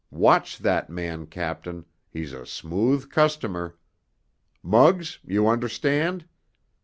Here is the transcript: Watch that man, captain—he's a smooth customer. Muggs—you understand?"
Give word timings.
Watch 0.09 0.57
that 0.57 0.89
man, 0.89 1.27
captain—he's 1.27 2.33
a 2.33 2.47
smooth 2.47 3.11
customer. 3.11 3.77
Muggs—you 4.63 5.47
understand?" 5.47 6.25